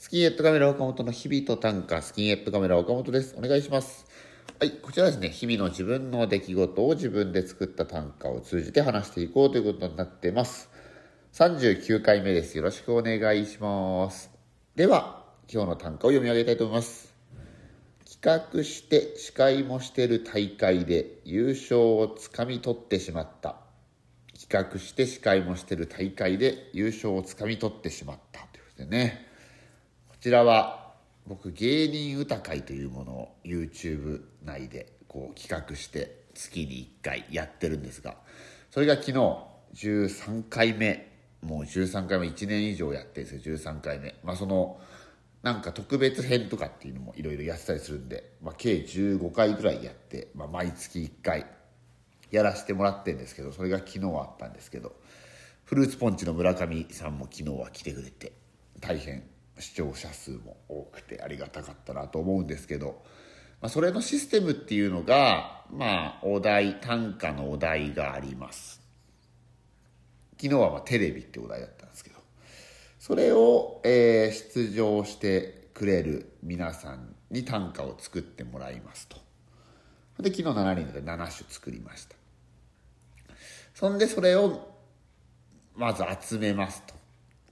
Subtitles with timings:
[0.00, 3.34] スキンヘッドカメラ岡本の日々と短歌、スキンヘッドカメラ岡本です。
[3.36, 4.06] お願いします。
[4.58, 10.70] はい、こちらですね、日々の自分の出来事を自分で作った短歌を通じて話していこうということになってます。
[11.34, 12.56] 39回目です。
[12.56, 14.30] よろしくお願いします。
[14.74, 17.14] では、今日の短歌を読み上げたいと思います。
[18.10, 23.56] 企画して司会もしてる大会で優勝をつかみ取ってしまった。
[24.32, 29.29] 企画して司会もしてる大会で優勝をつかみ取ってしまったということでね。
[30.20, 30.92] ちらは
[31.26, 38.16] 僕芸人歌会というものを YouTube 内でこう企画して月に1回やってるんですが
[38.70, 39.12] それが昨日
[39.74, 41.10] 13回目
[41.42, 44.14] もう13回目1年以上やってるんですよ13回目。
[44.22, 44.78] まあその
[45.42, 51.46] なんか特別編とかっていうのもいろいろやってたりするんで、まあ、計15回ぐらいやって、まあ、毎月1回
[52.30, 54.94] やらせてもらってるんですけどそれが昨日あったんですけど
[55.64, 58.32] フルーツポンチの村上さんも昨日は来てくれて
[58.80, 59.22] 大変
[59.60, 63.02] 視聴者数も多くてありがたかったなと思うんですけど、
[63.60, 68.80] まあ、それのシステムっていうのがまあお題短歌のお題があります。
[70.40, 72.16] 昨日はまあテレビってお題だったんですけど
[72.98, 79.16] それを、えー出場してくれる皆さんに短歌を作ってもらいますと。
[80.22, 82.16] で昨日7人で7種作りました。
[83.74, 84.74] そんでそれを
[85.74, 86.99] まず集めますと。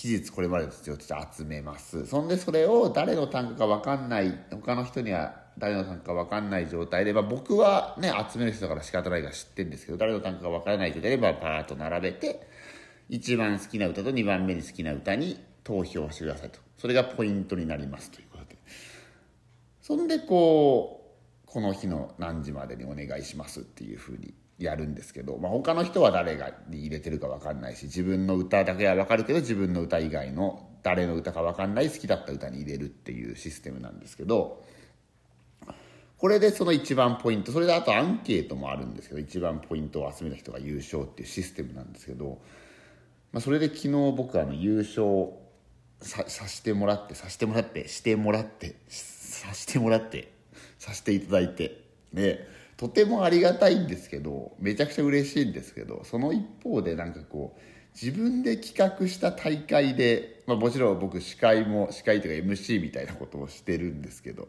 [0.00, 2.06] 期日これまでの必要として集めます。
[2.06, 12.48] そんでそれを誰の単価か分かんない他の人には誰の単価か分かんない状態で、まあ、僕はね集める人だから仕方ないから知ってるんですけど誰の単価か分からない状態で、まあ、パーッと並べて
[13.10, 16.60] 一番好きな歌と2番目に好きな歌に投票してくださいと。
[16.78, 18.56] それがポイントになりますということで。
[19.82, 34.62] そんでこうこの日の何時までにお願いしますっていうふうにやるんですけど、まあ、他の人は誰がに入れてるか分かんないし自分の歌だけは分かるけど自分の歌以外の誰の歌か分かんない好きだった歌に入れるっていうシステムなんですけど
[36.18, 42.42] これでその一番ポイントそれであとアンケートもあるんですけど一番ポイントを集めた人が優勝っていうシステムなんですけど、
[43.32, 45.30] まあ、それで昨日僕あの優勝
[46.02, 50.30] ささせてもらってさせてもらってしてもらってさせてもらって
[50.78, 52.46] させていただいてで
[52.80, 57.60] とてもありがたいんですけどめちゃくちゃ嬉しいんですけどその一方でなんかこう
[57.92, 64.48] 自分で企画した大会で、まあ、もちろん僕司会も司会というか MC みたいなことをしてるんですけど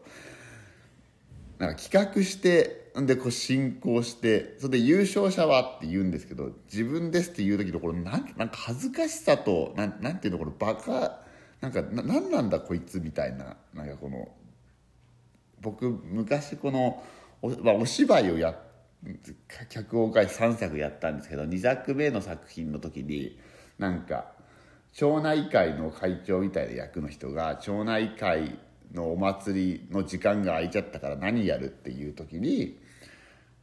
[1.58, 11.20] なんか企画してでこう進行してそれで優勝者はって言うんですけど自分ですって言う時のこれなんなんか恥ずかしさとなんなんていうのこれバカ
[11.60, 14.28] なんかななんなんだこいつみたいななんかこの
[15.60, 17.02] 僕昔この
[17.42, 18.54] お,、まあ、お芝居をや
[19.68, 23.38] 脚本会3作やったんですけど2作目の作品の時に
[23.78, 24.32] なんか
[24.92, 28.58] 町内会の会長みたいな役の人が町内会
[28.92, 32.78] のお祭りの時間が空いちゃったから何やるっていう時に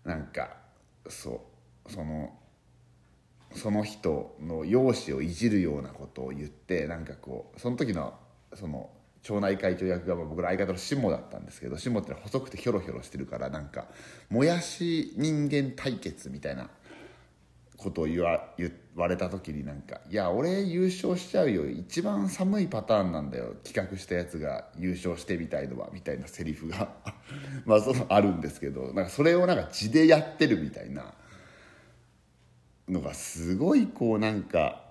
[0.04, 0.58] なんか
[1.08, 1.48] そ
[1.88, 2.34] うその
[3.54, 8.14] その人の容姿をいじるようなことを言ってなんかこうその時の
[8.54, 8.90] その
[9.22, 13.88] 町内会長役が僕の相方の下だったんですけど下って細くてひょろひょろしてるからなんか
[14.30, 16.70] もやし人間対決みたいな
[17.80, 26.94] ことを言わ言われた時になんか「いや俺優勝しちゃうよ一番寒いパターンなんだよ企画したやつが優勝してみたいのは」みたいなセリフが
[27.66, 31.14] まあそのあるんですけどなんかそれをなんか地でやってるみたいな
[32.90, 34.89] のがすごいこうなんか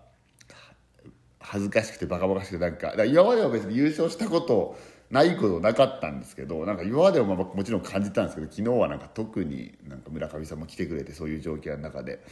[1.51, 4.77] 恥ずかしくてバカバカしくてなんかだか今までは別に優勝したこと
[5.11, 12.23] ないことなかったんですけどなんか今まではまあもちろん感じたんですけど昨日はなんか特になんか村上さんも来てくれてそういう状況の中で。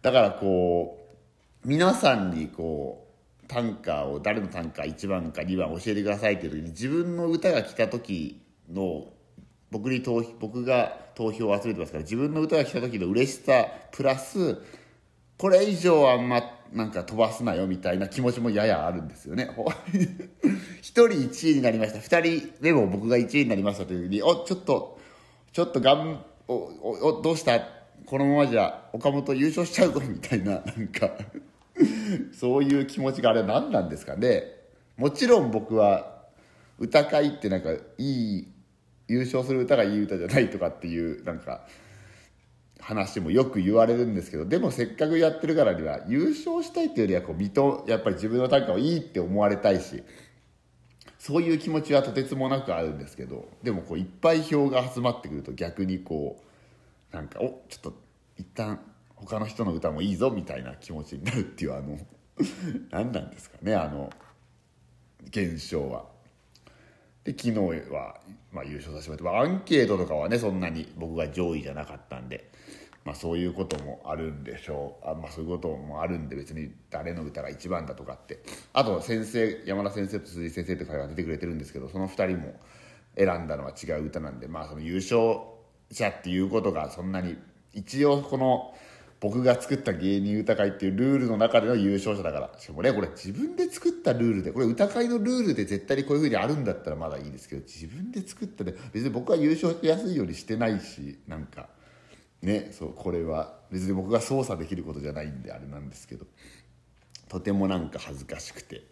[0.00, 0.98] だからこ
[1.64, 3.06] う皆さんにこ
[3.42, 8.40] う短歌を誰の短歌1番か2番教えてくださいっていう時に自分の歌が来た時
[8.72, 9.08] の
[9.70, 14.62] 僕に投僕が投票を集めてますから自分の歌が来た時の嬉しさプラス
[15.40, 19.48] これ以上あんまなんか飛ばすなよみたいな気持ちもややあるんですよね。
[20.82, 21.98] 一人1位になりました。
[21.98, 24.98] 2人でも僕が1位になりましたという時に「おちょっと
[25.50, 27.58] ちょっとがんおおおどうした？
[28.04, 31.10] このままじゃ岡本優勝しちゃうぞ」みたいななんか
[32.38, 34.42] そういう気持ちがあれ何なんですかね。
[34.98, 36.18] もちろん僕は
[36.78, 38.48] 歌会ってなんかいい
[39.08, 41.66] 優勝する歌がいい歌じゃないとかっていうなんか
[42.80, 50.02] 話もよく言われるんですけどでもせっかくやってるからには優勝したいっていうよりはこう見とやっぱり自分の短歌をいいって思われたいし
[51.18, 56.42] そういう気持ちはとてつもなくあるんですけどでもこういっぱい票が集まってくると逆にこ
[57.12, 57.94] うなんかおちょっと
[58.38, 58.80] 一旦
[59.16, 61.98] 他の人の歌もいいぞみたいな気持ちになるっていうあの
[62.90, 64.10] 何なんですかねあの
[65.28, 66.19] 現象は。
[67.38, 68.20] 昨日は、
[68.52, 72.50] まあ、優勝させてもらって、まあ、アンケートとかはねそんなに僕が上位じゃなかったんで、
[73.04, 75.08] まあ、そういうこともあるんでしょう。
[75.08, 78.40] あ、まあ、そういうこともあるんで別に誰の歌が一番だとかって。
[78.72, 82.54] あと先生山田先生と鈴井先生って会話出てくれてるんですけどその2人も
[83.16, 85.40] 選んだのは違う歌なんで、まあ、その優勝
[85.90, 87.36] 者っていうことがそんなに
[87.72, 88.74] 一応この
[89.20, 101.68] 僕が作った芸人歌会っていうルールの中での優勝者だからしかもねこれ自分で作ったルールでこれ歌会のルールで絶対にこういうふうにあるんだったらまだいいですけど自分で作ったで別に僕は優勝しやすいようにしてないしなんか
[102.40, 106.24] ねそうこれは別に僕が操作できることじゃないんであれなんですけど
[107.28, 108.84] とてもなんか恥ずかしくて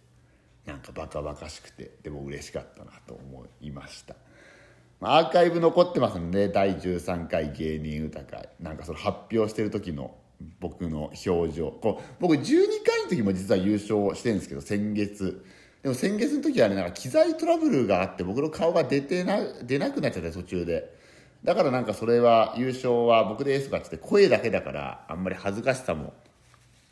[0.66, 4.14] なんかバカバカしくてでも嬉しかったなと思いました。
[5.00, 8.48] アーカイブ残ってますんで第13回芸人歌会。
[8.60, 10.16] なんかその発表してる時の
[10.58, 11.70] 僕の表情。
[11.70, 12.44] こう僕12
[12.84, 15.44] 回の時も実は優勝してるんですけど先月。
[15.82, 20.96] でも先月の時はねなんか機材トラブルがあって僕の顔が出てな出なくなっちゃって途中で。
[21.44, 26.12] だからなんかそれは優勝は僕ですとかって声だけだからあんまり恥ずかしさも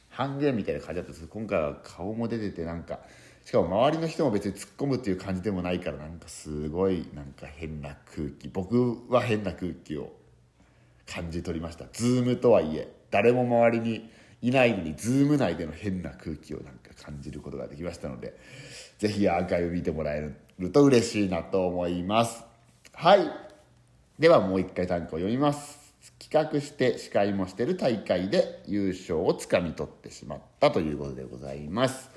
[0.09, 3.01] 半減みたいな感じだったんですけど今回は顔も出ててなんか
[3.47, 10.13] しかも周りの人も別に突っ込むっていう感じでもないからなんかすごいなんか変な空気僕は変な空気を
[11.09, 11.85] 感じ取りました。
[11.93, 14.11] ズームとはいえ誰も周りに
[14.43, 18.37] いないのにズーム内での変な空気をなんか感じることができましたので
[18.99, 20.29] ぜひアーカイブ見てもらえ
[20.59, 22.43] ると嬉しいなと思います。
[22.95, 23.31] はい。
[24.19, 25.79] ではもう一回短歌を読みます。
[26.19, 32.16] 企画して司会もしてる大会で優勝をつかみ取ってしまったということでございます。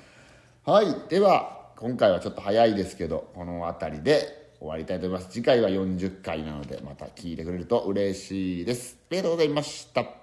[0.62, 0.94] はい。
[1.08, 5.32] では今回はちょっと早いですけどこの辺りで終わりたいと思います。
[5.32, 8.98] 次回は40回なのでまた聞いてくれると嬉しいです。
[9.00, 10.19] ありがとうございました。